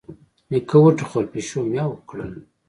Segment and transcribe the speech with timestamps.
[0.51, 2.31] نيکه وټوخل، پيشو ميو کړل.